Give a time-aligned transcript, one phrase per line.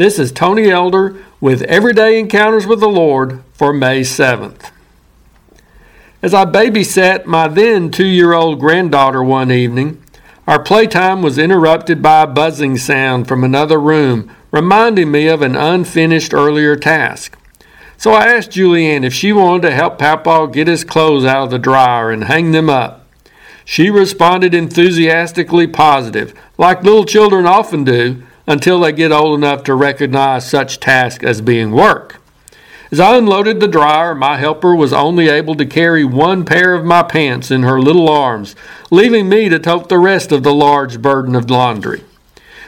[0.00, 4.70] This is Tony Elder with Everyday Encounters with the Lord for May 7th.
[6.22, 10.02] As I babysat my then two year old granddaughter one evening,
[10.46, 15.54] our playtime was interrupted by a buzzing sound from another room, reminding me of an
[15.54, 17.36] unfinished earlier task.
[17.98, 21.50] So I asked Julianne if she wanted to help Papa get his clothes out of
[21.50, 23.06] the dryer and hang them up.
[23.66, 29.74] She responded enthusiastically positive, like little children often do, until they get old enough to
[29.74, 32.20] recognize such tasks as being work.
[32.92, 36.84] As I unloaded the dryer, my helper was only able to carry one pair of
[36.84, 38.56] my pants in her little arms,
[38.90, 42.02] leaving me to tote the rest of the large burden of laundry.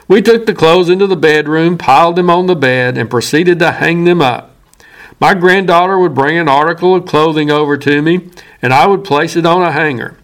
[0.06, 3.72] We took the clothes into the bedroom, piled them on the bed, and proceeded to
[3.72, 4.54] hang them up.
[5.18, 8.28] My granddaughter would bring an article of clothing over to me,
[8.60, 10.16] and I would place it on a hanger.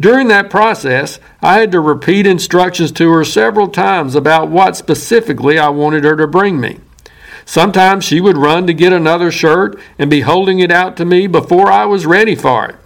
[0.00, 5.58] During that process, I had to repeat instructions to her several times about what specifically
[5.58, 6.80] I wanted her to bring me.
[7.44, 11.26] Sometimes she would run to get another shirt and be holding it out to me
[11.26, 12.76] before I was ready for it.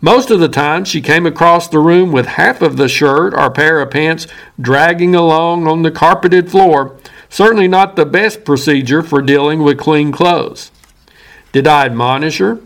[0.00, 3.50] Most of the time, she came across the room with half of the shirt or
[3.50, 4.26] pair of pants
[4.60, 6.96] dragging along on the carpeted floor,
[7.30, 10.72] certainly not the best procedure for dealing with clean clothes.
[11.52, 12.58] Did I admonish her?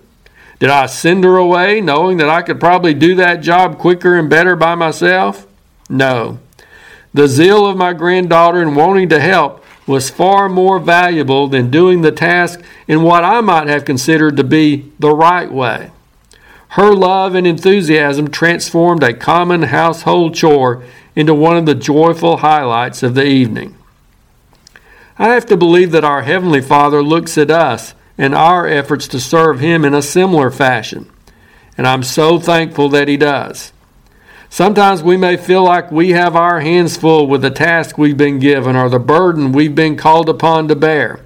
[0.59, 4.31] Did I send her away knowing that I could probably do that job quicker and
[4.31, 5.47] better by myself?
[5.91, 6.39] No.
[7.13, 12.03] The zeal of my granddaughter in wanting to help was far more valuable than doing
[12.03, 15.93] the task in what I might have considered to be the right way.
[16.71, 20.83] Her love and enthusiasm transformed a common household chore
[21.15, 23.77] into one of the joyful highlights of the evening.
[25.19, 29.21] I have to believe that our Heavenly Father looks at us and our efforts to
[29.21, 31.11] serve Him in a similar fashion,
[31.77, 33.73] and I'm so thankful that He does.
[34.49, 38.39] Sometimes we may feel like we have our hands full with the task we've been
[38.39, 41.21] given or the burden we've been called upon to bear.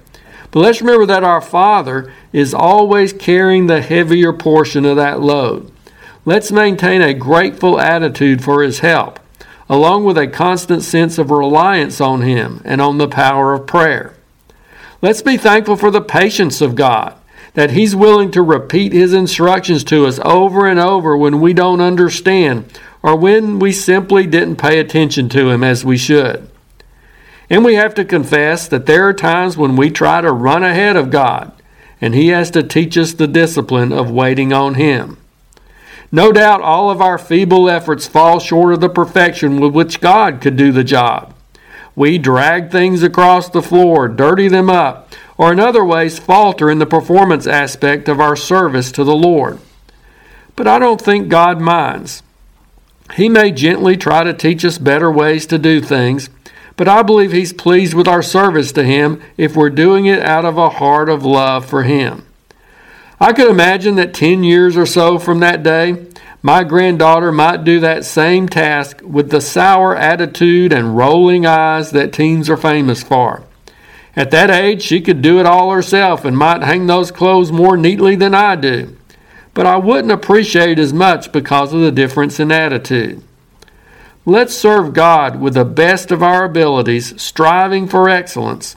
[0.49, 5.71] But let's remember that our Father is always carrying the heavier portion of that load.
[6.25, 9.19] Let's maintain a grateful attitude for His help,
[9.69, 14.13] along with a constant sense of reliance on Him and on the power of prayer.
[15.01, 17.15] Let's be thankful for the patience of God,
[17.55, 21.81] that He's willing to repeat His instructions to us over and over when we don't
[21.81, 26.47] understand or when we simply didn't pay attention to Him as we should.
[27.49, 30.95] And we have to confess that there are times when we try to run ahead
[30.95, 31.51] of God,
[31.99, 35.17] and He has to teach us the discipline of waiting on Him.
[36.11, 40.41] No doubt all of our feeble efforts fall short of the perfection with which God
[40.41, 41.30] could do the job.
[41.95, 46.79] We drag things across the floor, dirty them up, or in other ways falter in
[46.79, 49.59] the performance aspect of our service to the Lord.
[50.55, 52.23] But I don't think God minds.
[53.15, 56.29] He may gently try to teach us better ways to do things,
[56.77, 60.45] but I believe He's pleased with our service to Him if we're doing it out
[60.45, 62.25] of a heart of love for Him.
[63.19, 66.07] I could imagine that 10 years or so from that day,
[66.41, 72.13] my granddaughter might do that same task with the sour attitude and rolling eyes that
[72.13, 73.43] teens are famous for.
[74.15, 77.77] At that age, she could do it all herself and might hang those clothes more
[77.77, 78.97] neatly than I do
[79.53, 83.23] but I wouldn't appreciate as much because of the difference in attitude.
[84.25, 88.75] Let's serve God with the best of our abilities, striving for excellence.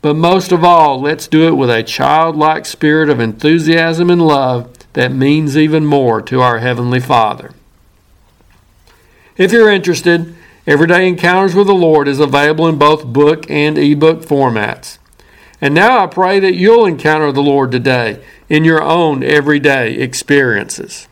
[0.00, 4.71] But most of all, let's do it with a childlike spirit of enthusiasm and love
[4.92, 7.52] that means even more to our Heavenly Father.
[9.36, 10.34] If you're interested,
[10.66, 14.98] Everyday Encounters with the Lord is available in both book and ebook formats.
[15.60, 21.08] And now I pray that you'll encounter the Lord today in your own everyday experiences.